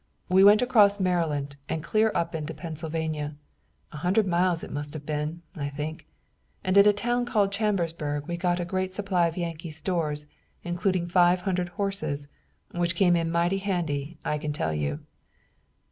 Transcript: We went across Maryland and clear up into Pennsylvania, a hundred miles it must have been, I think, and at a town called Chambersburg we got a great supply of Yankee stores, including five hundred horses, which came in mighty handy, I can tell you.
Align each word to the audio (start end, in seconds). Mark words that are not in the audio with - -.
We 0.29 0.43
went 0.43 0.63
across 0.63 0.99
Maryland 0.99 1.57
and 1.69 1.83
clear 1.83 2.11
up 2.15 2.33
into 2.33 2.55
Pennsylvania, 2.55 3.35
a 3.91 3.97
hundred 3.97 4.25
miles 4.25 4.63
it 4.63 4.71
must 4.71 4.95
have 4.95 5.05
been, 5.05 5.43
I 5.55 5.69
think, 5.69 6.07
and 6.63 6.75
at 6.75 6.87
a 6.87 6.91
town 6.91 7.27
called 7.27 7.51
Chambersburg 7.51 8.25
we 8.27 8.35
got 8.35 8.59
a 8.59 8.65
great 8.65 8.95
supply 8.95 9.27
of 9.27 9.37
Yankee 9.37 9.69
stores, 9.69 10.25
including 10.63 11.05
five 11.07 11.41
hundred 11.41 11.69
horses, 11.77 12.27
which 12.71 12.95
came 12.95 13.15
in 13.15 13.29
mighty 13.29 13.59
handy, 13.59 14.17
I 14.25 14.39
can 14.39 14.51
tell 14.51 14.73
you. 14.73 15.01